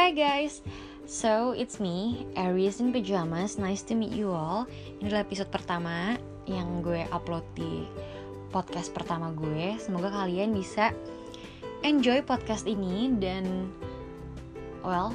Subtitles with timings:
[0.00, 0.64] Hi guys,
[1.04, 3.60] so it's me, Aries in Pajamas.
[3.60, 4.64] Nice to meet you all.
[4.96, 6.16] Ini adalah episode pertama
[6.48, 7.84] yang gue upload di
[8.48, 9.76] podcast pertama gue.
[9.76, 10.96] Semoga kalian bisa
[11.84, 13.68] enjoy podcast ini dan
[14.80, 15.12] well,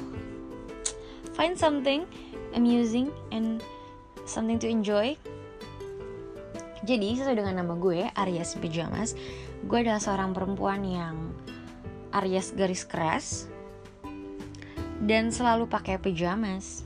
[1.34, 2.06] find something
[2.54, 3.66] amusing and
[4.22, 5.18] something to enjoy.
[6.86, 9.18] Jadi sesuai dengan nama gue, Aries Pajamas,
[9.66, 11.34] gue adalah seorang perempuan yang
[12.14, 13.55] Aries garis keras
[15.06, 16.82] dan selalu pakai pajamas.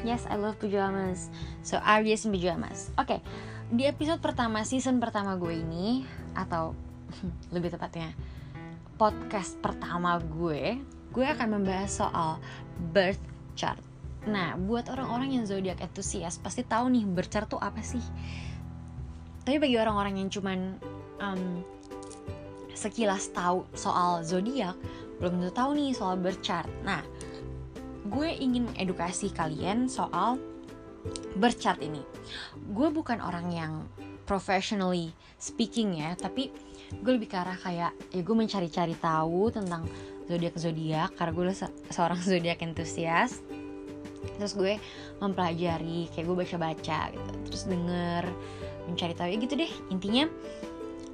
[0.00, 1.28] Yes, I love pajamas.
[1.60, 2.88] So Aries in pajamas.
[2.96, 3.20] Oke, okay,
[3.68, 6.72] di episode pertama season pertama gue ini atau
[7.54, 8.16] lebih tepatnya
[8.98, 10.80] podcast pertama gue,
[11.12, 12.42] gue akan membahas soal
[12.90, 13.20] birth
[13.54, 13.78] chart.
[14.26, 18.02] Nah, buat orang-orang yang zodiak entusias pasti tahu nih birth chart tuh apa sih.
[19.46, 20.76] Tapi bagi orang-orang yang cuman
[21.22, 21.62] um,
[22.74, 24.74] sekilas tahu soal zodiak,
[25.22, 26.66] belum tentu tahu nih soal birth chart.
[26.82, 27.00] Nah,
[28.08, 30.40] gue ingin mengedukasi kalian soal
[31.36, 32.02] bercat ini.
[32.72, 33.72] Gue bukan orang yang
[34.28, 36.52] professionally speaking ya, tapi
[36.92, 39.84] gue lebih ke arah kayak ya gue mencari-cari tahu tentang
[40.28, 43.40] zodiak zodiak karena gue se seorang zodiak entusias.
[44.38, 44.78] Terus gue
[45.18, 48.24] mempelajari, kayak gue baca-baca gitu, terus denger,
[48.86, 49.72] mencari tahu ya gitu deh.
[49.90, 50.30] Intinya,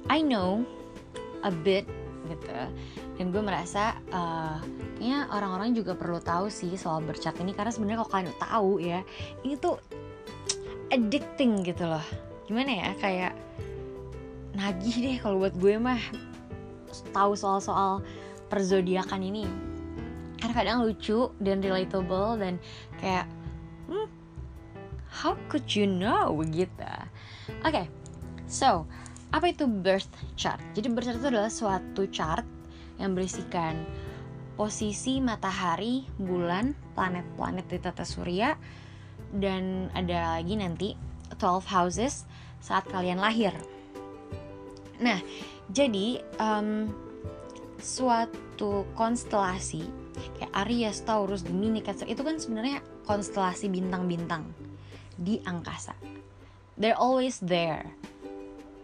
[0.09, 0.61] I know
[1.45, 1.85] a bit
[2.25, 2.49] gitu
[3.15, 4.59] dan gue merasa uh,
[4.99, 8.99] kayaknya orang-orang juga perlu tahu sih soal bercat ini karena sebenarnya kalau kalian tahu ya
[9.47, 9.79] ini tuh
[10.91, 12.03] addicting gitu loh.
[12.45, 13.33] Gimana ya kayak
[14.55, 15.99] nagih deh kalau buat gue mah
[17.15, 18.03] tahu soal-soal
[18.51, 19.47] perzodiakan ini.
[20.39, 22.59] Karena kadang lucu dan relatable dan
[22.99, 23.25] kayak
[23.87, 24.07] hmm,
[25.07, 26.91] how could you know gitu.
[27.63, 27.85] Oke okay,
[28.45, 28.83] so
[29.31, 30.59] apa itu birth chart?
[30.75, 32.54] Jadi birth chart itu adalah suatu chart
[32.99, 33.83] yang berisikan
[34.55, 38.55] posisi matahari, bulan, planet-planet di tata surya
[39.35, 40.95] dan ada lagi nanti
[41.35, 42.23] 12 houses
[42.63, 43.51] saat kalian lahir.
[45.03, 45.19] Nah,
[45.67, 46.87] jadi um,
[47.83, 49.83] suatu konstelasi
[50.39, 54.47] kayak Aries, Taurus, Gemini, Cancer itu kan sebenarnya konstelasi bintang-bintang
[55.19, 55.91] di angkasa.
[56.79, 57.91] They're always there.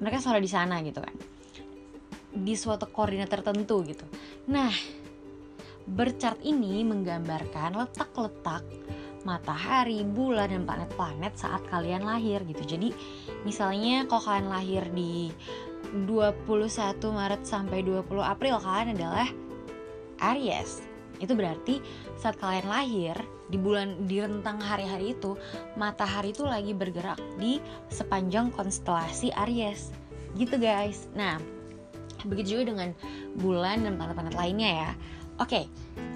[0.03, 1.15] Mereka selalu di sana gitu kan
[2.31, 4.07] di suatu koordinat tertentu gitu.
[4.47, 4.71] Nah,
[5.85, 8.63] berchart ini menggambarkan letak-letak
[9.21, 12.63] matahari, bulan, dan planet-planet saat kalian lahir gitu.
[12.65, 12.89] Jadi,
[13.45, 15.29] misalnya kalau kalian lahir di
[16.07, 16.47] 21
[17.11, 19.29] Maret sampai 20 April kalian adalah
[20.33, 20.81] Aries.
[21.21, 21.77] Itu berarti
[22.17, 23.13] saat kalian lahir
[23.51, 25.37] di bulan di rentang hari-hari itu,
[25.77, 27.61] matahari itu lagi bergerak di
[27.93, 29.93] sepanjang konstelasi Aries.
[30.33, 31.11] Gitu guys.
[31.13, 31.37] Nah,
[32.27, 32.89] begitu juga dengan
[33.39, 34.91] bulan dan planet-planet lainnya ya.
[35.41, 35.65] Oke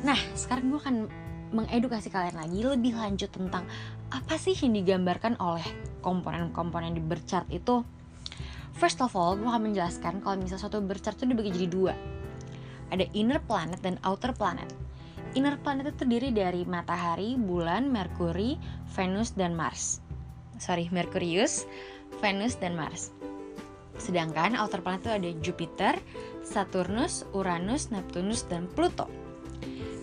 [0.05, 0.95] nah sekarang gue akan
[1.49, 3.65] mengedukasi kalian lagi lebih lanjut tentang
[4.13, 5.65] apa sih yang digambarkan oleh
[6.05, 7.81] komponen-komponen di berchart itu.
[8.75, 11.93] First of all, gue akan menjelaskan kalau misalnya suatu berchart itu dibagi jadi dua.
[12.91, 14.67] Ada inner planet dan outer planet.
[15.33, 18.59] Inner planet itu terdiri dari matahari, bulan, Merkuri,
[18.93, 20.03] Venus, dan Mars.
[20.59, 21.63] Sorry, Merkurius,
[22.19, 23.14] Venus, dan Mars
[23.95, 25.93] Sedangkan outer planet itu ada Jupiter,
[26.43, 29.07] Saturnus, Uranus, Neptunus, dan Pluto.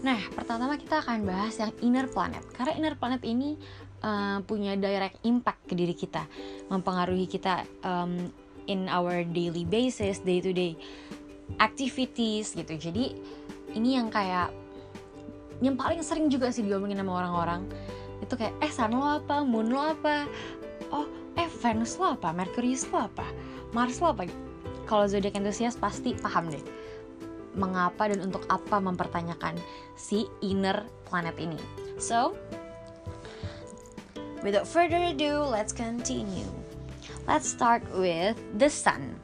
[0.02, 2.42] Nah, pertama kita akan bahas yang inner planet.
[2.56, 3.54] Karena inner planet ini
[4.02, 6.26] uh, punya direct impact ke diri kita,
[6.66, 8.32] mempengaruhi kita um,
[8.66, 10.74] in our daily basis, day to day
[11.62, 12.74] activities gitu.
[12.74, 13.14] Jadi
[13.78, 14.50] ini yang kayak
[15.62, 17.62] yang paling sering juga sih diomongin sama orang-orang
[18.18, 20.26] itu kayak eh sun lo apa, moon lo apa,
[20.90, 21.06] oh
[21.38, 23.26] eh Venus lo apa, Merkurius lo apa
[23.72, 24.28] Mars lo apa
[24.84, 26.60] kalau zodiak entusias pasti paham deh
[27.56, 29.56] mengapa dan untuk apa mempertanyakan
[29.96, 31.60] si inner planet ini.
[32.00, 32.36] So,
[34.40, 36.48] without further ado, let's continue.
[37.28, 39.16] Let's start with the sun,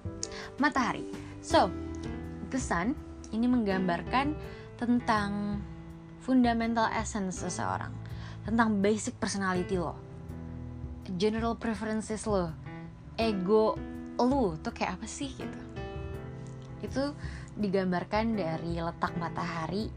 [0.60, 1.08] matahari.
[1.40, 1.72] So,
[2.52, 2.92] the sun
[3.32, 4.36] ini menggambarkan
[4.76, 5.60] tentang
[6.22, 7.90] fundamental essence seseorang,
[8.44, 9.96] tentang basic personality lo,
[11.16, 12.52] general preferences lo,
[13.16, 13.74] ego
[14.18, 15.60] lu tuh kayak apa sih gitu.
[16.82, 17.14] Itu
[17.58, 19.90] digambarkan dari letak matahari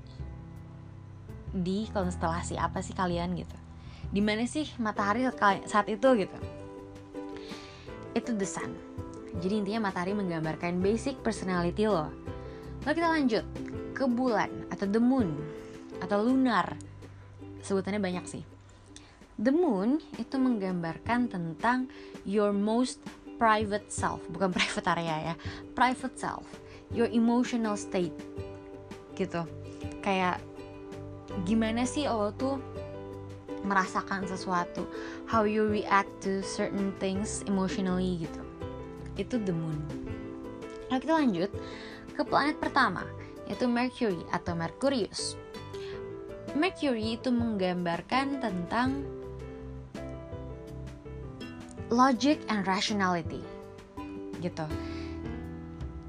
[1.51, 3.57] di konstelasi apa sih kalian gitu.
[4.11, 5.27] Di mana sih matahari
[5.65, 6.37] saat itu gitu.
[8.13, 8.71] Itu the sun.
[9.39, 12.11] Jadi intinya matahari menggambarkan basic personality lo.
[12.83, 13.45] Lalu kita lanjut
[13.95, 15.37] ke bulan atau the moon
[16.01, 16.75] atau lunar.
[17.61, 18.43] Sebutannya banyak sih.
[19.37, 21.87] The moon itu menggambarkan tentang
[22.27, 22.99] your most
[23.41, 25.35] private self, bukan private area ya,
[25.73, 26.45] private self,
[26.93, 28.13] your emotional state,
[29.17, 29.41] gitu.
[30.05, 30.37] Kayak
[31.49, 32.61] gimana sih lo tuh
[33.65, 34.85] merasakan sesuatu?
[35.25, 38.41] How you react to certain things emotionally gitu.
[39.17, 39.81] Itu the moon.
[40.93, 41.49] Lalu kita lanjut
[42.13, 43.07] ke planet pertama
[43.49, 45.35] yaitu Mercury atau Mercurius
[46.55, 49.03] Mercury itu menggambarkan tentang
[51.91, 53.43] logic and rationality
[54.39, 54.65] gitu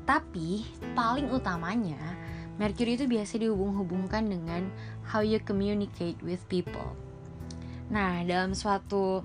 [0.08, 0.64] tapi
[0.94, 1.98] paling utamanya
[2.60, 4.68] Mercury itu biasa dihubung-hubungkan dengan
[5.02, 6.94] how you communicate with people
[7.92, 9.20] Nah, dalam suatu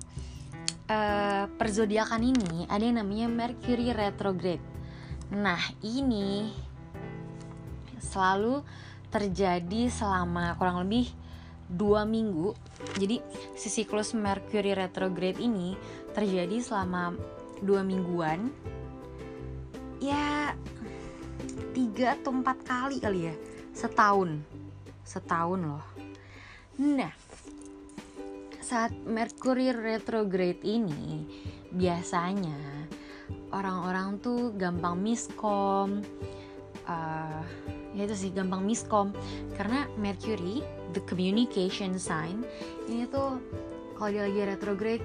[0.92, 4.60] uh, perzodiakan ini ada yang namanya Mercury retrograde.
[5.32, 6.52] Nah, ini
[7.96, 8.60] selalu
[9.08, 11.08] terjadi selama kurang lebih
[11.64, 12.52] dua minggu.
[13.00, 13.24] Jadi
[13.56, 15.72] si siklus Mercury retrograde ini
[16.18, 17.14] terjadi selama
[17.62, 18.50] dua mingguan.
[20.02, 20.54] Ya
[21.70, 23.34] tiga atau empat kali kali ya
[23.70, 24.42] setahun,
[25.06, 25.86] setahun loh.
[26.82, 27.14] Nah,
[28.58, 31.22] saat Mercury retrograde ini
[31.70, 32.58] biasanya
[33.54, 36.02] orang-orang tuh gampang miskom
[36.84, 37.42] uh,
[37.96, 39.12] ya itu sih gampang miskom
[39.56, 40.60] karena Mercury
[40.92, 42.44] the communication sign
[42.88, 43.40] ini tuh
[43.96, 45.04] kalau dia lagi retrograde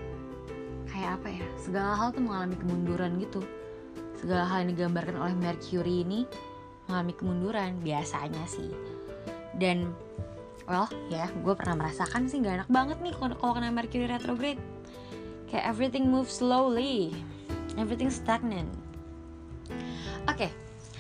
[0.93, 3.41] kayak apa ya segala hal tuh mengalami kemunduran gitu.
[4.21, 6.29] Segala hal yang digambarkan oleh Mercury ini
[6.85, 8.69] mengalami kemunduran biasanya sih.
[9.57, 9.89] Dan
[10.69, 14.61] well ya gue pernah merasakan sih gak enak banget nih kalau kena Mercury retrograde.
[15.49, 17.17] Kayak everything moves slowly
[17.75, 18.69] everything stagnant.
[20.29, 20.51] Oke okay,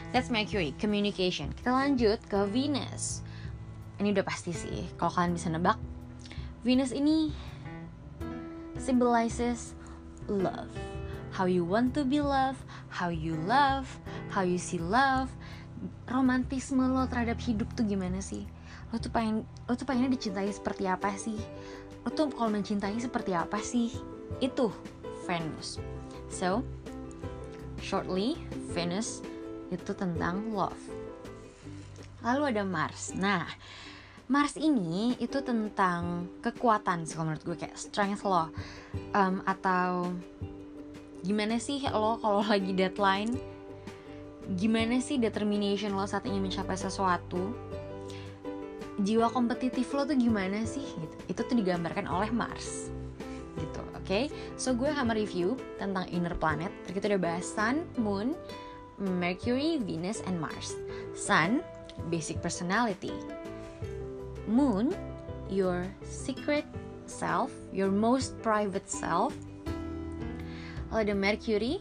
[0.09, 1.53] that's Mercury communication.
[1.53, 3.21] Kita lanjut ke Venus.
[4.01, 5.77] Ini udah pasti sih kalau kalian bisa nebak
[6.63, 7.29] Venus ini
[8.79, 9.75] symbolizes
[10.27, 10.69] love.
[11.33, 12.61] How you want to be loved
[12.93, 13.89] how you love
[14.29, 15.33] how you see love.
[16.07, 18.45] Romantisme lo terhadap hidup tuh gimana sih?
[18.93, 21.35] Lo tuh pengen lo tuh pengennya dicintai seperti apa sih?
[22.05, 23.91] Lo tuh kalau mencintai seperti apa sih?
[24.39, 24.71] Itu
[25.25, 25.81] Venus.
[26.29, 26.61] So
[27.81, 28.37] shortly
[28.71, 29.25] Venus
[29.73, 30.79] itu tentang love.
[32.23, 33.11] Lalu ada Mars.
[33.17, 33.49] Nah
[34.33, 38.49] Mars ini itu tentang kekuatan sih menurut gue kayak strength lo.
[39.13, 40.09] Um, atau
[41.21, 43.29] gimana sih lo kalau lagi deadline?
[44.57, 47.53] Gimana sih determination lo saat ingin mencapai sesuatu?
[49.05, 50.81] Jiwa kompetitif lo tuh gimana sih?
[50.81, 51.15] Gitu.
[51.29, 52.89] itu tuh digambarkan oleh Mars.
[53.53, 54.01] Gitu oke?
[54.01, 54.33] Okay?
[54.57, 56.73] so gue akan mereview tentang inner planet.
[56.89, 58.33] Tadi kita udah bahas Sun, Moon,
[58.97, 60.73] Mercury, Venus, and Mars.
[61.13, 61.61] Sun,
[62.09, 63.13] basic personality
[64.47, 64.95] Moon,
[65.49, 66.65] your secret
[67.05, 69.35] self, your most private self
[70.93, 71.73] Lalu ada Mercury,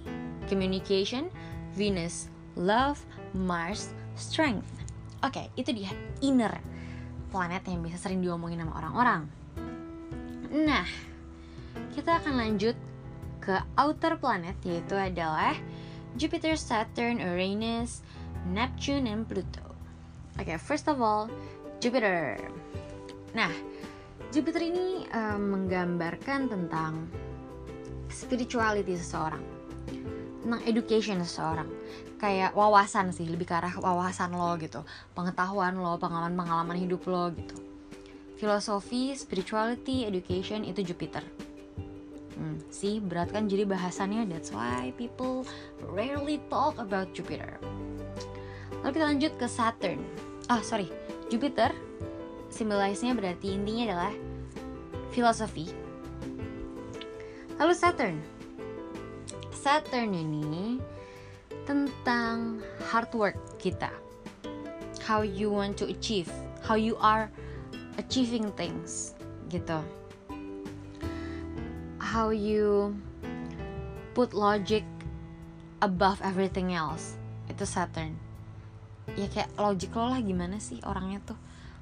[0.48, 1.28] communication,
[1.76, 3.00] Venus, love,
[3.36, 4.82] Mars, strength
[5.22, 6.58] Oke, okay, itu dia inner
[7.30, 9.22] planet yang bisa sering diomongin sama orang-orang.
[10.50, 10.82] Nah,
[11.94, 12.74] kita akan lanjut
[13.38, 15.54] ke outer planet yaitu adalah
[16.18, 18.02] Jupiter, Saturn, Uranus,
[18.50, 19.62] Neptune, and Pluto.
[20.42, 21.30] Oke, okay, first of all,
[21.82, 22.38] Jupiter.
[23.34, 23.50] Nah,
[24.30, 27.10] Jupiter ini um, menggambarkan tentang
[28.06, 29.42] spirituality seseorang,
[30.46, 31.66] tentang education seseorang.
[32.22, 37.34] Kayak wawasan sih lebih ke arah wawasan lo gitu pengetahuan lo pengalaman pengalaman hidup lo
[37.34, 37.58] gitu.
[38.38, 41.26] Filosofi spirituality education itu Jupiter.
[42.38, 44.30] Hmm, sih berat kan jadi bahasannya?
[44.30, 45.42] That's why people
[45.90, 47.58] rarely talk about Jupiter.
[48.86, 49.98] Lalu kita lanjut ke Saturn.
[50.46, 51.72] Ah oh, sorry Jupiter
[52.52, 54.14] simbolisnya berarti intinya adalah
[55.16, 55.72] filosofi
[57.56, 58.20] lalu Saturn
[59.62, 60.82] Saturn ini
[61.62, 62.58] tentang
[62.90, 63.94] hard work kita.
[65.06, 66.26] How you want to achieve,
[66.66, 67.30] how you are
[67.98, 69.14] achieving things
[69.50, 69.78] gitu.
[72.02, 72.98] How you
[74.18, 74.82] put logic
[75.78, 77.14] above everything else.
[77.46, 78.18] Itu Saturn.
[79.18, 81.38] Ya kayak logic lo lah gimana sih orangnya tuh.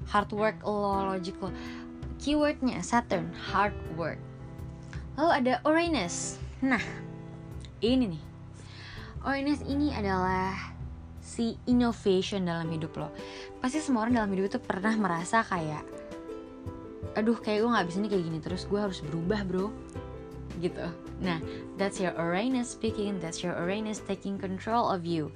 [0.09, 1.53] Hard work lo, logic lo.
[2.21, 4.21] Keywordnya Saturn, hard work.
[5.17, 6.37] Lalu ada Uranus.
[6.61, 6.81] Nah,
[7.81, 8.23] ini nih
[9.25, 10.53] awareness ini adalah
[11.21, 13.09] si innovation dalam hidup lo
[13.61, 15.85] pasti semua orang dalam hidup itu pernah merasa kayak
[17.13, 19.69] aduh kayak gue nggak bisa nih kayak gini terus gue harus berubah bro
[20.61, 20.85] gitu
[21.21, 21.37] nah
[21.77, 25.29] that's your awareness speaking that's your awareness taking control of you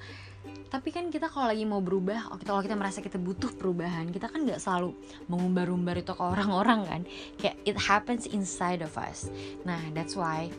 [0.76, 4.44] tapi kan kita kalau lagi mau berubah kalau kita merasa kita butuh perubahan kita kan
[4.44, 4.92] nggak selalu
[5.32, 7.02] mengumbar-umbar itu ke orang-orang kan?
[7.40, 9.32] Kayak it happens inside of us.
[9.64, 10.52] Nah that's why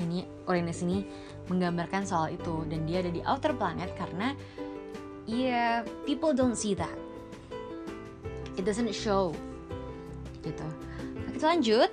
[0.00, 1.04] ini awareness ini
[1.52, 2.64] menggambarkan soal itu.
[2.64, 4.32] Dan dia ada di outer planet karena
[5.28, 5.74] ya yeah,
[6.08, 6.96] people don't see that.
[8.56, 9.36] It doesn't show.
[10.40, 10.64] Gitu.
[11.36, 11.92] Kita lanjut.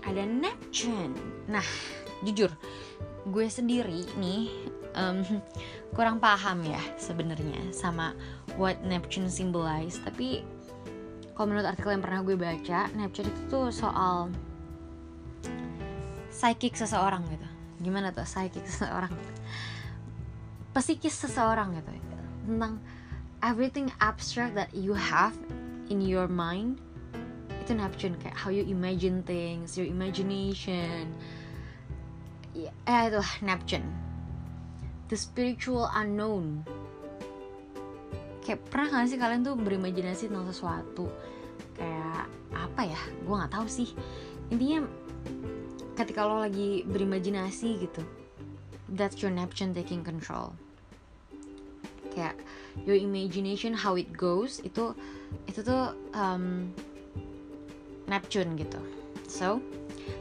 [0.00, 1.12] Ada Neptune.
[1.44, 1.66] Nah
[2.24, 2.48] jujur
[3.28, 4.48] gue sendiri nih
[4.96, 5.20] um,
[5.96, 8.12] kurang paham ya sebenarnya sama
[8.60, 9.96] what Neptune symbolize.
[10.04, 10.44] Tapi
[11.32, 14.28] kalau menurut artikel yang pernah gue baca Neptune itu tuh soal
[16.28, 17.48] psychic seseorang gitu.
[17.80, 19.08] Gimana tuh psychic seseorang?
[20.76, 21.88] Psikis seseorang gitu
[22.44, 22.76] tentang
[23.40, 25.32] everything abstract that you have
[25.88, 26.76] in your mind
[27.64, 31.08] itu Neptune kayak how you imagine things your imagination.
[32.52, 34.05] Ya eh, itu Neptune
[35.08, 36.66] the spiritual unknown.
[38.46, 41.10] Kayak pernah gak sih kalian tuh berimajinasi tentang sesuatu?
[41.74, 43.00] Kayak apa ya?
[43.26, 43.90] Gue nggak tahu sih.
[44.54, 44.86] Intinya
[45.98, 48.04] ketika lo lagi berimajinasi gitu
[48.94, 50.54] that's your Neptune taking control.
[52.14, 52.38] Kayak
[52.86, 54.94] your imagination how it goes itu
[55.50, 56.70] itu tuh um,
[58.06, 58.78] Neptune gitu.
[59.26, 59.58] So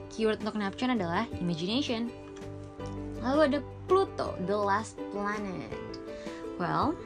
[0.09, 2.09] keyword untuk Neptune adalah imagination.
[3.21, 5.73] Lalu ada Pluto the last planet.
[6.57, 6.97] Well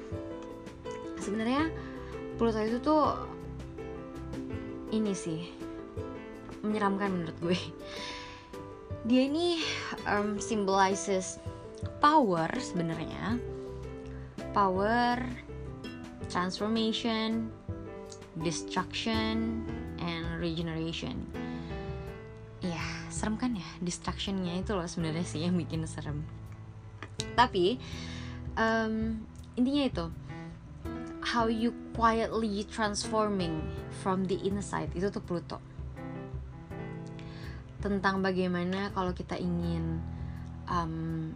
[1.19, 1.67] sebenarnya
[2.39, 3.19] Pluto itu tuh
[4.89, 5.51] ini sih
[6.63, 7.59] menyeramkan menurut gue.
[9.07, 9.63] Dia ini
[10.07, 11.39] um, symbolizes
[12.03, 13.39] power sebenarnya.
[14.51, 15.21] Power
[16.31, 17.51] transformation
[18.39, 19.63] destruction
[19.99, 21.27] and regeneration.
[22.63, 23.67] Ya serem kan ya?
[23.83, 26.23] Destructionnya itu loh sebenarnya sih yang bikin serem
[27.39, 27.79] tapi
[28.59, 29.15] um,
[29.55, 30.05] intinya itu
[31.23, 33.63] how you quietly transforming
[34.03, 35.63] from the inside itu tuh Pluto.
[37.79, 40.03] Tentang bagaimana kalau kita ingin
[40.67, 41.31] um,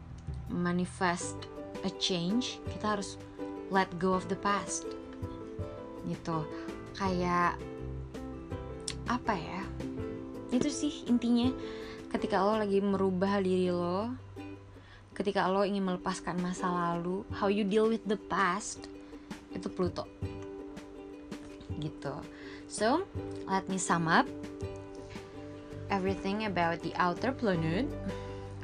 [0.52, 1.40] manifest
[1.88, 3.16] a change kita harus
[3.72, 4.84] let go of the past.
[6.04, 6.38] Gitu.
[7.00, 7.56] Kayak
[9.08, 9.62] apa ya?
[10.52, 11.48] Itu sih intinya.
[12.12, 14.14] Ketika lo lagi merubah diri lo
[15.14, 18.90] ketika lo ingin melepaskan masa lalu how you deal with the past
[19.54, 20.10] itu Pluto
[21.78, 22.14] gitu
[22.66, 23.06] so
[23.50, 24.26] let me sum up
[25.94, 27.86] everything about the outer planet.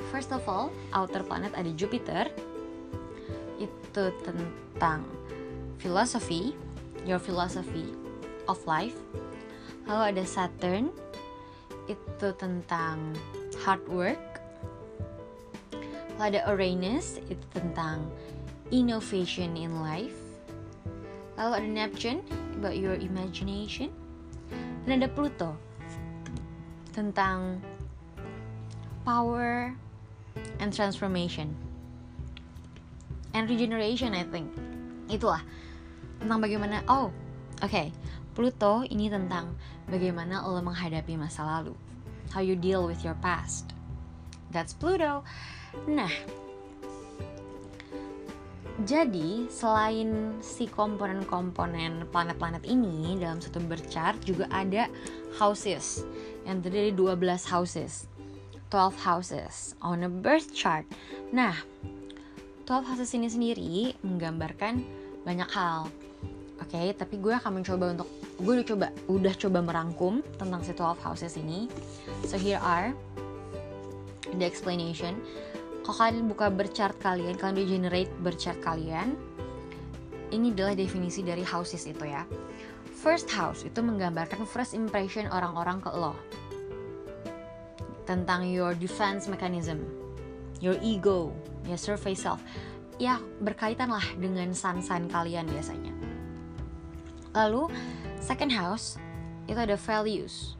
[0.09, 2.25] First of all, outer planet ada Jupiter.
[3.61, 5.05] Itu tentang
[5.77, 6.57] philosophy,
[7.05, 7.93] your philosophy
[8.49, 8.97] of life.
[9.85, 10.89] Lalu ada Saturn.
[11.85, 13.13] Itu tentang
[13.61, 14.21] hard work.
[16.19, 18.03] Lalu ada Uranus, itu tentang
[18.75, 20.19] innovation in life.
[21.39, 22.19] Lalu ada Neptune,
[22.59, 23.87] about your imagination.
[24.83, 25.55] Dan ada Pluto,
[26.91, 27.63] tentang
[29.07, 29.71] power
[30.59, 31.55] and transformation
[33.33, 34.51] and regeneration I think
[35.09, 35.41] itulah
[36.19, 37.09] tentang bagaimana oh
[37.63, 37.89] oke okay.
[38.37, 39.57] Pluto ini tentang
[39.89, 41.73] bagaimana lo menghadapi masa lalu
[42.31, 43.73] how you deal with your past
[44.53, 45.25] that's Pluto
[45.85, 46.11] nah
[48.87, 54.87] jadi selain si komponen-komponen planet-planet ini dalam satu berchart juga ada
[55.35, 56.07] houses.
[56.47, 58.07] Yang terdiri dari 12 houses.
[58.71, 60.87] 12 houses on a birth chart.
[61.35, 61.59] Nah
[62.71, 64.79] 12 houses ini sendiri menggambarkan
[65.27, 65.91] banyak hal.
[66.63, 68.07] Oke okay, tapi gue akan mencoba untuk
[68.39, 71.67] gue udah coba udah coba merangkum tentang si 12 houses ini.
[72.31, 72.95] So here are
[74.39, 75.19] the explanation
[75.93, 79.17] kalian buka berchart kalian kalian generate berchart kalian.
[80.29, 82.25] Ini adalah definisi dari houses itu ya.
[82.99, 86.13] First house itu menggambarkan first impression orang-orang ke lo.
[88.05, 89.81] Tentang your defense mechanism
[90.59, 91.31] your ego
[91.65, 92.43] ya surface self.
[92.99, 95.95] Ya berkaitan lah dengan sun-sun kalian biasanya.
[97.31, 97.71] Lalu
[98.19, 98.99] second house
[99.47, 100.59] itu ada values.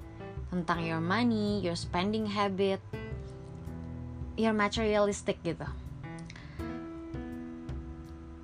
[0.49, 2.81] Tentang your money, your spending habit,
[4.39, 5.67] your materialistic gitu.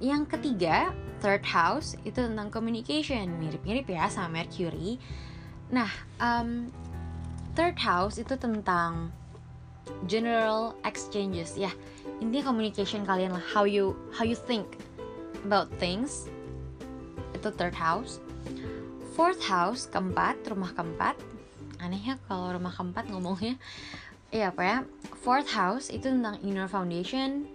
[0.04, 0.92] Yang ketiga,
[1.24, 5.00] third house itu tentang communication, mirip-mirip ya sama Mercury.
[5.72, 5.88] Nah,
[6.20, 6.68] um,
[7.56, 9.16] third house itu tentang
[10.06, 11.72] general exchanges ya.
[12.20, 14.68] Intinya communication kalian lah, how you how you think
[15.48, 16.28] about things.
[17.32, 18.20] Itu third house.
[19.16, 21.16] Fourth house keempat, rumah keempat.
[21.80, 23.56] Aneh ya kalau rumah keempat ngomongnya
[24.36, 24.78] Iya apa ya
[25.24, 27.48] Fourth house itu tentang inner foundation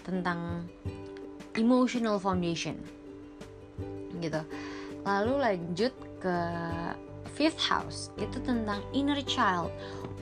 [0.00, 0.64] Tentang
[1.52, 2.80] emotional foundation
[4.16, 4.40] Gitu.
[5.04, 5.92] Lalu lanjut
[6.24, 6.38] ke
[7.36, 9.68] fifth house Itu tentang inner child.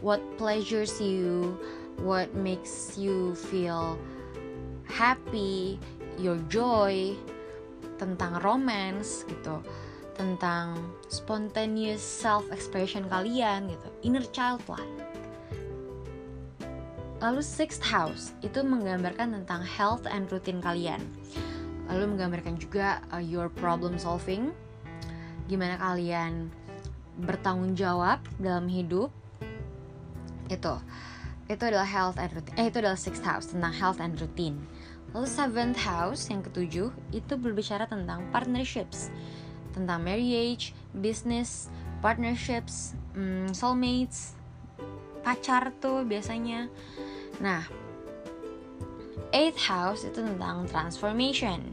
[0.02, 1.54] What pleasures you
[2.02, 3.94] What makes you feel
[4.90, 5.78] happy
[6.18, 7.14] Your joy
[8.02, 9.62] Tentang romance gitu.
[10.18, 10.74] Tentang
[11.06, 13.88] spontaneous self expression kalian gitu.
[14.10, 14.82] Inner child lah
[17.20, 21.04] lalu sixth house itu menggambarkan tentang health and routine kalian.
[21.92, 24.56] Lalu menggambarkan juga uh, your problem solving.
[25.46, 26.48] Gimana kalian
[27.20, 29.12] bertanggung jawab dalam hidup.
[30.48, 30.80] Itu.
[31.50, 34.56] Itu adalah health and routine eh itu adalah sixth house tentang health and routine.
[35.12, 39.10] Lalu seventh house yang ketujuh itu berbicara tentang partnerships.
[39.74, 41.66] Tentang marriage, business,
[41.98, 44.38] partnerships, um, soulmates,
[45.26, 46.70] pacar tuh biasanya.
[47.40, 47.64] Nah,
[49.32, 51.64] eighth house itu tentang transformation,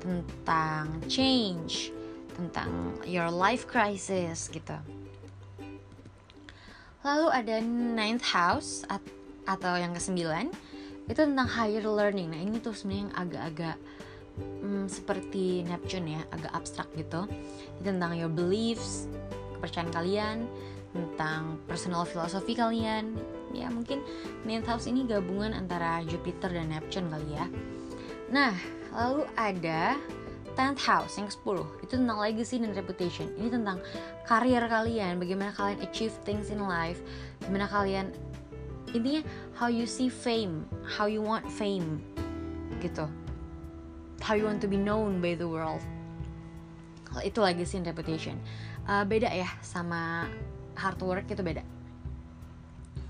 [0.00, 1.92] tentang change,
[2.34, 4.74] tentang your life crisis gitu.
[7.04, 8.88] Lalu ada ninth house
[9.44, 10.48] atau yang kesembilan
[11.04, 12.32] itu tentang higher learning.
[12.32, 13.76] Nah ini tuh sebenarnya yang agak-agak
[14.40, 17.28] hmm, seperti Neptune ya agak abstrak gitu
[17.80, 19.06] Ini tentang your beliefs
[19.60, 20.36] kepercayaan kalian
[20.94, 23.18] tentang personal philosophy kalian
[23.54, 24.02] ya mungkin
[24.42, 27.46] ninth house ini gabungan antara Jupiter dan Neptune kali ya.
[28.34, 28.54] Nah
[28.94, 29.98] lalu ada
[30.54, 33.26] tenth house yang ke-10 itu tentang legacy dan reputation.
[33.38, 33.82] Ini tentang
[34.26, 37.02] karir kalian bagaimana kalian achieve things in life
[37.42, 38.14] gimana kalian
[38.94, 39.26] intinya
[39.58, 41.98] how you see fame how you want fame
[42.78, 43.10] gitu.
[44.22, 45.82] How you want to be known by the world.
[47.20, 48.40] Itu legacy and reputation.
[48.88, 50.28] Uh, beda ya sama
[50.78, 51.73] hard work itu beda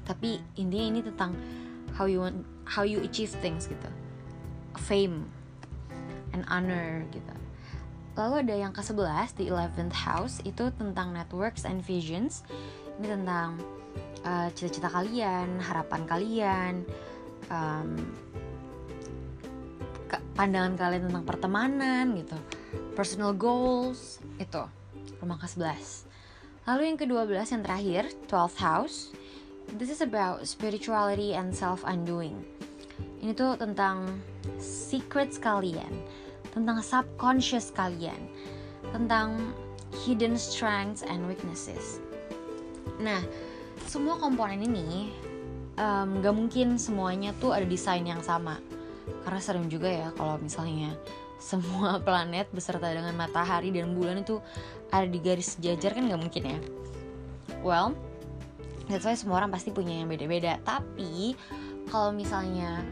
[0.05, 1.33] tapi intinya ini tentang
[1.97, 3.89] how you want how you achieve things gitu.
[4.77, 5.29] Fame
[6.37, 7.35] and honor gitu.
[8.15, 12.47] Lalu ada yang ke-11 the 11th house itu tentang networks and visions.
[13.03, 13.59] Ini tentang
[14.23, 16.75] uh, cita-cita kalian harapan kalian
[17.51, 17.99] um,
[20.39, 22.39] pandangan kalian tentang pertemanan gitu.
[22.95, 24.63] Personal goals itu.
[25.19, 26.15] Rumah ke-11
[26.65, 28.99] lalu yang ke-12 yang terakhir 12th house
[29.77, 32.45] this is about spirituality and self undoing
[33.25, 34.21] ini tuh tentang
[34.61, 35.89] secrets kalian
[36.53, 38.29] tentang subconscious kalian
[38.93, 39.41] tentang
[40.05, 42.05] hidden strengths and weaknesses.
[43.01, 43.25] Nah
[43.89, 45.11] semua komponen ini
[45.81, 48.61] um, gak mungkin semuanya tuh ada desain yang sama.
[49.25, 50.93] Karena serem juga ya kalau misalnya
[51.41, 54.37] semua planet beserta dengan matahari dan bulan itu
[54.93, 56.61] ada di garis sejajar kan nggak mungkin ya?
[57.65, 57.97] Well
[58.89, 60.61] that's why semua orang pasti punya yang beda-beda.
[60.63, 61.35] Tapi
[61.89, 62.85] kalau misalnya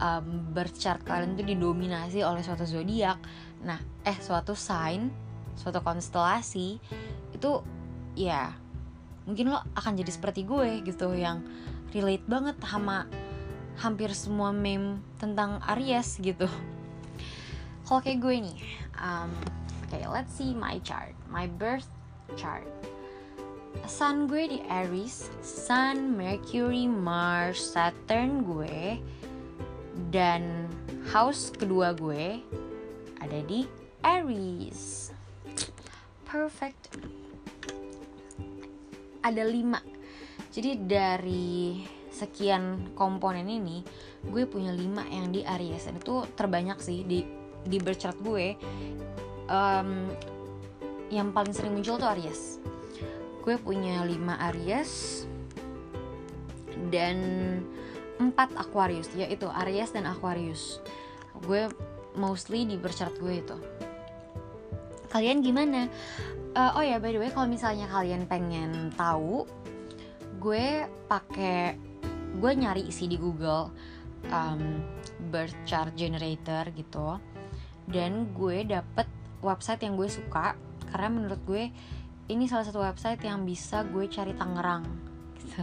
[0.00, 3.20] um, birth chart kalian itu didominasi oleh suatu zodiak
[3.64, 5.08] nah eh suatu sign
[5.56, 6.76] suatu konstelasi
[7.32, 7.50] itu
[8.16, 8.52] ya
[9.24, 11.42] mungkin lo akan jadi seperti gue gitu yang
[11.90, 13.08] relate banget sama
[13.80, 16.48] hampir semua meme tentang Aries gitu.
[17.84, 18.58] Kalau kayak gue nih
[19.00, 19.32] um,
[19.88, 21.88] okay, let's see my chart my birth
[22.38, 22.66] chart
[23.84, 28.96] Sun gue di Aries, Sun, Mercury, Mars, Saturn gue,
[30.08, 30.72] dan
[31.12, 32.40] house kedua gue
[33.20, 33.68] ada di
[34.00, 35.12] Aries.
[36.24, 36.96] Perfect.
[39.20, 39.82] Ada lima.
[40.48, 41.84] Jadi dari
[42.16, 43.84] sekian komponen ini
[44.24, 47.28] gue punya 5 yang di Aries dan itu terbanyak sih di
[47.60, 48.56] di berchart gue
[49.52, 50.08] um,
[51.12, 52.56] yang paling sering muncul tuh Aries
[53.46, 54.10] gue punya 5
[54.50, 55.22] Aries
[56.90, 57.16] dan
[58.18, 60.82] 4 Aquarius yaitu Aries dan Aquarius.
[61.46, 61.70] Gue
[62.18, 63.56] mostly di berchart gue itu.
[65.14, 65.86] Kalian gimana?
[66.58, 69.46] Uh, oh ya by the way kalau misalnya kalian pengen tahu
[70.42, 71.78] gue pakai
[72.42, 73.70] gue nyari sih di Google
[74.26, 74.82] um,
[75.30, 77.22] birth chart generator gitu.
[77.86, 79.06] Dan gue dapet
[79.38, 80.58] website yang gue suka
[80.90, 81.70] karena menurut gue
[82.26, 84.82] ini salah satu website yang bisa gue cari Tangerang
[85.38, 85.62] gitu.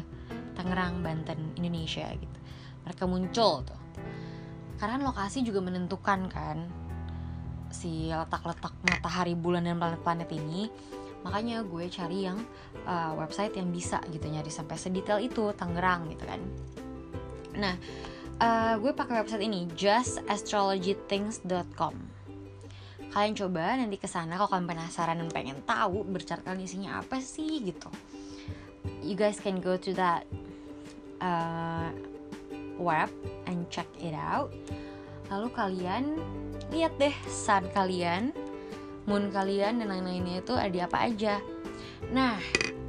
[0.56, 2.40] Tangerang Banten Indonesia gitu.
[2.88, 3.80] Mereka muncul tuh.
[4.80, 6.58] Karena lokasi juga menentukan kan
[7.74, 10.70] si letak-letak matahari bulan dan planet-planet ini.
[11.24, 12.36] Makanya gue cari yang
[12.84, 16.40] uh, website yang bisa gitu nyari sampai sedetail itu Tangerang gitu kan.
[17.60, 17.76] Nah
[18.40, 22.13] uh, gue pakai website ini justastrologythings.com
[23.14, 27.62] kalian coba nanti ke sana kalau kalian penasaran dan pengen tahu bercarkan isinya apa sih
[27.62, 27.90] gitu
[29.06, 30.26] you guys can go to that
[31.22, 31.94] uh,
[32.82, 33.08] web
[33.46, 34.50] and check it out
[35.30, 36.18] lalu kalian
[36.74, 38.34] lihat deh sun kalian
[39.04, 41.36] moon kalian dan lain-lainnya itu ada apa aja.
[42.12, 42.40] Nah,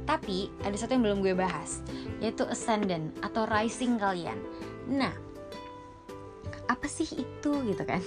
[0.07, 1.83] tapi ada satu yang belum gue bahas,
[2.23, 4.39] yaitu ascendant atau rising kalian.
[4.87, 5.11] Nah,
[6.71, 8.01] apa sih itu gitu kan?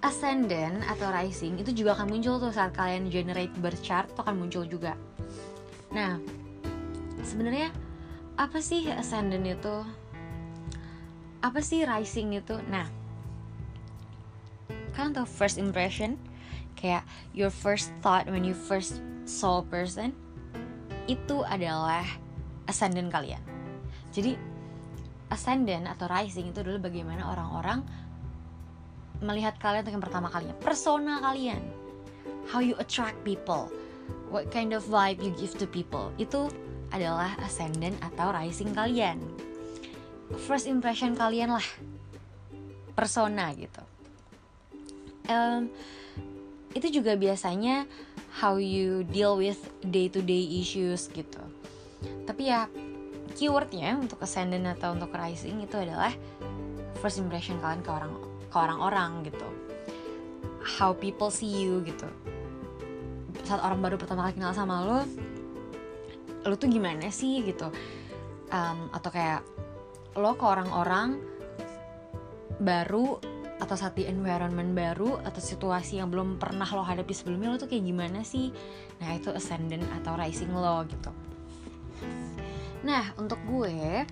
[0.00, 4.40] Ascendant atau rising itu juga akan muncul tuh saat kalian generate birth chart tuh akan
[4.40, 4.96] muncul juga.
[5.92, 6.16] Nah
[7.20, 7.68] sebenarnya
[8.40, 9.76] apa sih ascendant itu?
[11.44, 12.56] Apa sih rising itu?
[12.72, 12.88] Nah
[14.96, 16.16] kan tuh first impression?
[16.80, 17.04] Kayak
[17.36, 20.16] your first thought when you first saw a person
[21.04, 22.08] itu adalah
[22.64, 23.42] ascendant kalian.
[24.16, 24.38] Jadi
[25.28, 27.84] ascendant atau rising itu adalah bagaimana orang-orang
[29.20, 30.56] melihat kalian untuk yang pertama kalinya.
[30.60, 31.60] Persona kalian.
[32.48, 33.68] How you attract people.
[34.32, 36.10] What kind of vibe you give to people.
[36.16, 36.50] Itu
[36.90, 39.22] adalah ascendant atau rising kalian.
[40.46, 41.66] First impression kalian lah.
[42.94, 43.82] Persona gitu.
[45.30, 45.70] Um,
[46.74, 47.86] itu juga biasanya
[48.42, 51.42] how you deal with day to day issues gitu.
[52.26, 52.66] Tapi ya
[53.34, 56.10] keywordnya untuk ascendant atau untuk rising itu adalah
[56.98, 58.10] first impression kalian ke orang
[58.50, 59.48] ke orang-orang gitu.
[60.60, 62.06] How people see you gitu.
[63.46, 65.00] Saat orang baru pertama kali kenal sama lo
[66.40, 67.70] lo tuh gimana sih gitu?
[68.50, 69.46] Um, atau kayak
[70.18, 71.22] lo ke orang-orang
[72.60, 73.22] baru
[73.60, 77.70] atau saat di environment baru atau situasi yang belum pernah lo hadapi sebelumnya lo tuh
[77.70, 78.50] kayak gimana sih?
[79.00, 81.12] Nah itu ascendant atau rising lo gitu.
[82.82, 84.04] Nah untuk gue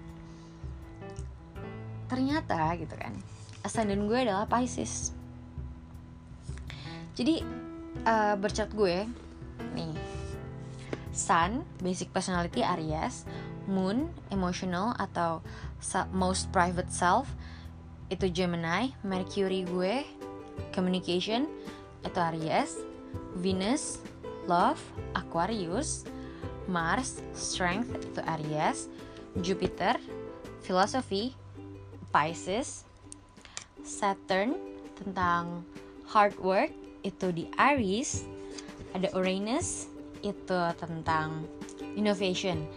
[2.09, 3.13] ternyata gitu kan
[3.63, 5.13] ascendant gue adalah Pisces.
[7.19, 7.43] Jadi
[8.07, 9.07] uh, bercat gue
[9.75, 9.93] nih
[11.11, 13.27] Sun basic personality Aries
[13.67, 15.43] Moon emotional atau
[16.15, 17.27] most private self
[18.09, 20.07] itu Gemini Mercury gue
[20.73, 21.45] communication
[22.07, 22.81] itu Aries
[23.37, 24.01] Venus
[24.49, 24.81] love
[25.13, 26.09] Aquarius
[26.71, 28.89] Mars strength itu Aries
[29.45, 30.01] Jupiter
[30.65, 31.37] philosophy
[32.09, 32.88] Pisces
[33.89, 34.61] Saturn
[35.01, 35.65] tentang
[36.05, 36.69] hard work
[37.01, 38.29] itu di Aries.
[38.93, 39.89] Ada Uranus
[40.21, 41.49] itu tentang
[41.97, 42.69] innovation.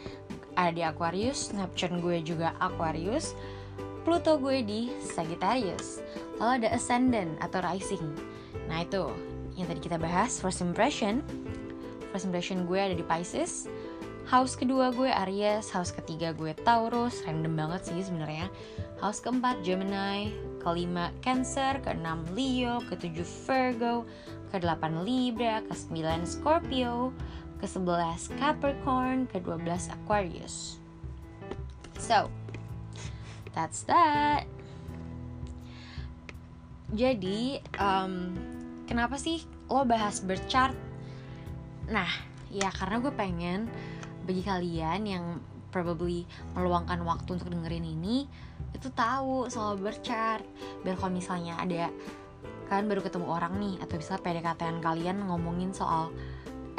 [0.55, 3.35] Ada di Aquarius Neptune gue juga Aquarius.
[4.07, 5.99] Pluto gue di Sagittarius.
[6.39, 8.05] Lalu ada Ascendant atau Rising.
[8.71, 9.11] Nah itu
[9.59, 11.19] yang tadi kita bahas first impression.
[12.15, 13.67] First impression gue ada di Pisces.
[14.31, 17.19] House kedua gue Aries house ketiga gue Taurus.
[17.27, 18.47] Random banget sih sebenarnya.
[19.03, 24.05] House keempat Gemini kelima Cancer, keenam Leo, ketujuh Virgo,
[24.53, 27.09] kedelapan Libra, kesembilan Scorpio,
[27.57, 30.77] kesebelas Capricorn, kedua belas Aquarius.
[31.97, 32.29] So,
[33.53, 34.45] that's that.
[36.91, 38.35] Jadi, um,
[38.89, 40.75] kenapa sih lo bahas birth?
[41.87, 42.11] Nah,
[42.51, 43.71] ya karena gue pengen
[44.27, 45.25] bagi kalian yang
[45.71, 48.27] probably meluangkan waktu untuk dengerin ini
[48.75, 50.45] itu tahu soal berchart
[50.83, 51.89] biar kalau misalnya ada
[52.71, 56.07] kalian baru ketemu orang nih atau bisa pdkt kalian ngomongin soal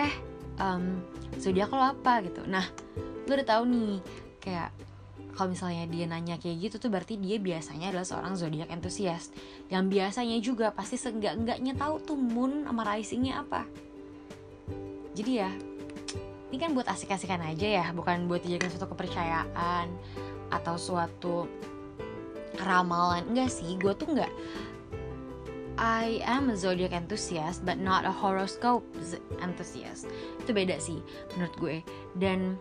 [0.01, 0.15] eh
[0.57, 1.05] um,
[1.37, 2.25] zodiak lo apa?
[2.25, 2.45] gitu.
[2.49, 2.65] Nah
[3.29, 4.01] lu udah tahu nih
[4.41, 4.73] kayak
[5.33, 9.33] kalau misalnya dia nanya kayak gitu tuh berarti dia biasanya adalah seorang zodiak entusias
[9.73, 13.65] yang biasanya juga pasti seenggak enggaknya tahu tuh moon sama risingnya apa.
[15.13, 15.53] Jadi ya
[16.53, 19.89] ini kan buat asik-asikan aja ya bukan buat dijadikan suatu kepercayaan
[20.53, 21.49] atau suatu
[22.61, 23.25] ramalan.
[23.33, 24.29] Enggak sih gue tuh enggak.
[25.81, 28.85] I am a zodiac enthusiast but not a horoscope
[29.41, 30.05] enthusiast.
[30.45, 31.01] Itu beda sih
[31.33, 31.77] menurut gue.
[32.21, 32.61] Dan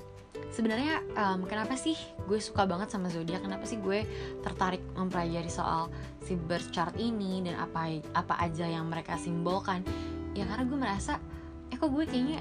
[0.56, 2.00] sebenarnya um, kenapa sih
[2.32, 3.44] gue suka banget sama zodiak?
[3.44, 4.08] Kenapa sih gue
[4.40, 5.92] tertarik mempelajari soal
[6.24, 9.84] si birth chart ini dan apa apa aja yang mereka simbolkan?
[10.32, 11.20] Ya karena gue merasa
[11.68, 12.40] eh kok gue kayaknya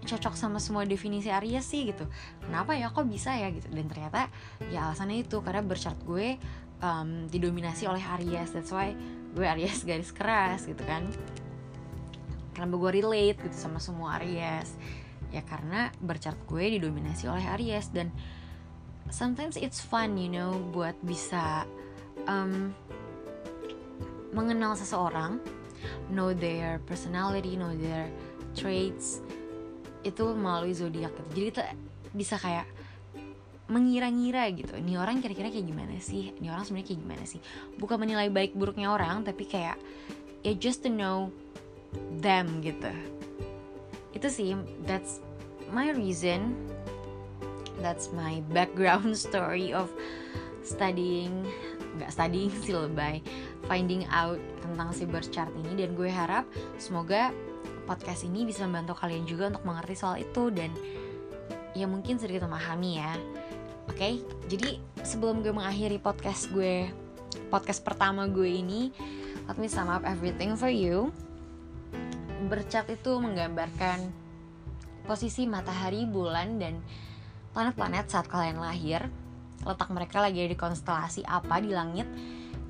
[0.00, 2.08] cocok sama semua definisi Aries sih gitu.
[2.40, 3.68] Kenapa ya kok bisa ya gitu.
[3.68, 4.32] Dan ternyata
[4.72, 6.40] ya alasannya itu karena berchart gue
[6.80, 8.52] um, didominasi oleh Aries.
[8.52, 8.96] That's why
[9.36, 11.04] gue Aries garis keras gitu kan.
[12.56, 14.72] Kenapa gue relate gitu sama semua Aries.
[15.30, 17.92] Ya karena berchart gue didominasi oleh Aries.
[17.92, 18.08] Dan
[19.12, 21.68] sometimes it's fun you know buat bisa
[22.24, 22.72] um,
[24.30, 25.42] mengenal seseorang
[26.14, 28.06] know their personality know their
[28.54, 29.18] traits
[30.02, 31.28] itu melalui zodiak gitu.
[31.36, 31.60] Jadi itu
[32.16, 32.66] bisa kayak
[33.70, 34.74] mengira-ngira gitu.
[34.74, 36.34] Ini orang kira-kira kayak gimana sih?
[36.34, 37.40] Ini orang sebenarnya kayak gimana sih?
[37.78, 39.78] Bukan menilai baik buruknya orang tapi kayak
[40.42, 41.30] ya just to know
[42.18, 42.90] them gitu.
[44.10, 44.58] Itu sih
[44.90, 45.22] that's
[45.70, 46.58] my reason.
[47.78, 49.88] That's my background story of
[50.66, 51.46] studying
[51.90, 53.18] nggak studying sih lebay
[53.66, 55.86] finding out tentang birth chart ini.
[55.86, 56.42] Dan gue harap
[56.74, 57.30] semoga
[57.90, 60.70] podcast ini bisa membantu kalian juga untuk mengerti soal itu dan
[61.74, 63.18] ya mungkin sedikit memahami ya.
[63.90, 64.12] Oke, okay?
[64.46, 66.86] jadi sebelum gue mengakhiri podcast gue,
[67.50, 68.94] podcast pertama gue ini,
[69.50, 71.10] let me sum up everything for you
[72.46, 74.08] bercat itu menggambarkan
[75.04, 76.80] posisi matahari, bulan, dan
[77.52, 79.10] planet-planet saat kalian lahir
[79.60, 82.08] letak mereka lagi di konstelasi apa di langit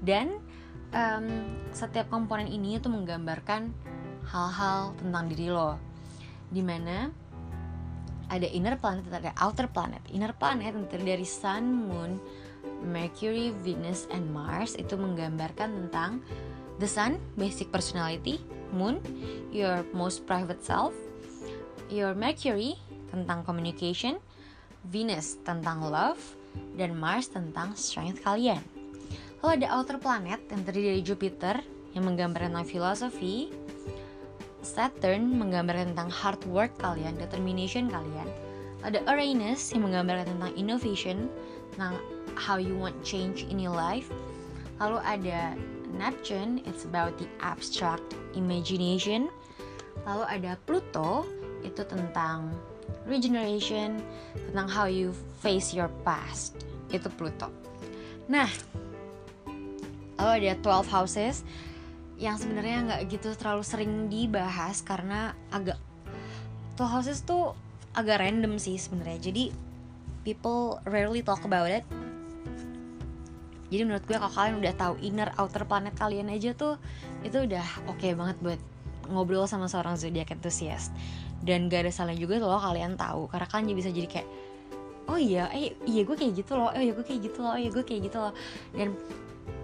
[0.03, 0.43] dan
[0.91, 1.27] um,
[1.71, 3.71] setiap komponen ini itu menggambarkan
[4.29, 5.81] hal-hal tentang diri lo
[6.51, 7.09] di mana
[8.31, 12.21] ada inner planet ada outer planet inner planet yang terdiri dari sun, moon,
[12.85, 16.21] Mercury, Venus, and Mars itu menggambarkan tentang
[16.81, 18.41] the sun, basic personality,
[18.73, 19.01] moon,
[19.53, 20.97] your most private self,
[21.93, 22.79] your Mercury
[23.11, 24.17] tentang communication,
[24.89, 26.21] Venus tentang love,
[26.79, 28.63] dan Mars tentang strength kalian.
[29.41, 31.57] Lalu ada outer planet yang terdiri dari Jupiter
[31.93, 33.51] yang menggambarkan tentang filosofi,
[34.61, 38.29] Saturn menggambarkan tentang hard work kalian, determination kalian.
[38.81, 41.29] Ada Uranus yang menggambarkan tentang innovation,
[41.77, 42.01] tentang
[42.37, 44.09] how you want change in your life.
[44.81, 45.57] Lalu ada
[45.93, 49.29] Neptune, it's about the abstract imagination.
[50.09, 51.29] Lalu ada Pluto,
[51.61, 52.57] itu tentang
[53.05, 54.01] regeneration,
[54.49, 55.13] tentang how you
[55.45, 56.57] face your past.
[56.89, 57.53] Itu Pluto.
[58.31, 58.49] Nah,
[60.17, 61.45] lalu ada 12 houses
[62.21, 65.81] yang sebenarnya nggak gitu terlalu sering dibahas karena agak
[66.77, 67.57] 12 houses tuh
[67.97, 69.33] agak random sih sebenarnya.
[69.33, 69.45] Jadi
[70.23, 71.83] people rarely talk about it.
[73.73, 76.77] Jadi menurut gue kalau kalian udah tahu inner outer planet kalian aja tuh
[77.25, 78.61] itu udah oke okay banget buat
[79.09, 80.93] ngobrol sama seorang zodiak enthusiast.
[81.41, 84.29] Dan gak ada salah juga loh kalian tahu karena kalian bisa jadi kayak
[85.11, 87.59] oh iya, eh iya gue kayak gitu loh, oh iya gue kayak gitu loh, oh
[87.59, 88.31] iya gue kayak gitu loh.
[88.71, 88.95] Dan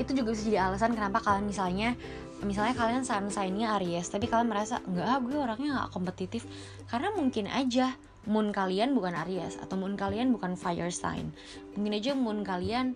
[0.03, 1.95] itu juga bisa jadi alasan kenapa kalian misalnya
[2.45, 6.43] misalnya kalian sun sign-nya Aries tapi kalian merasa enggak ah, gue orangnya nggak kompetitif.
[6.91, 7.97] Karena mungkin aja
[8.27, 11.33] moon kalian bukan Aries atau moon kalian bukan fire sign.
[11.79, 12.93] Mungkin aja moon kalian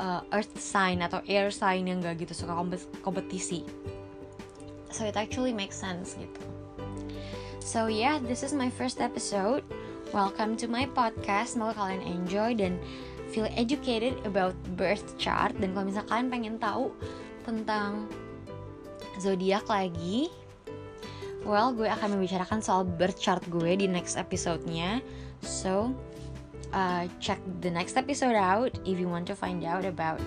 [0.00, 2.56] uh, earth sign atau air sign yang gak gitu suka
[3.04, 3.62] kompetisi.
[4.90, 6.42] So it actually makes sense gitu.
[7.62, 9.62] So yeah this is my first episode.
[10.12, 11.56] Welcome to my podcast.
[11.56, 12.76] Semoga kalian enjoy dan
[13.32, 15.56] feel educated about birth chart.
[15.56, 16.92] Dan kalau misalnya kalian pengen tahu
[17.48, 18.12] tentang
[19.22, 20.26] zodiak lagi.
[21.46, 25.02] Well gue akan membicarakan soal birth chart gue di next episode-nya.
[25.42, 25.94] So
[26.74, 30.18] uh, check the next episode out if you want to find out about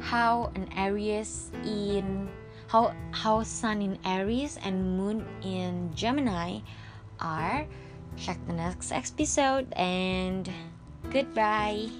[0.00, 2.28] how an Aries in
[2.68, 6.60] how how sun in Aries and moon in Gemini
[7.20, 7.64] are.
[8.16, 10.48] Check the next episode and
[11.12, 11.92] goodbye